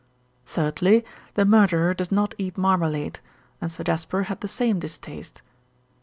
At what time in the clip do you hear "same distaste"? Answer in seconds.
4.47-5.43